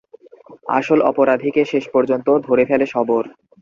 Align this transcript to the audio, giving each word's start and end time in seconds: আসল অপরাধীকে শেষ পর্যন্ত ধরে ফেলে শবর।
আসল 0.69 0.99
অপরাধীকে 1.09 1.61
শেষ 1.71 1.85
পর্যন্ত 1.93 2.27
ধরে 2.47 2.63
ফেলে 2.69 2.85
শবর। 2.93 3.23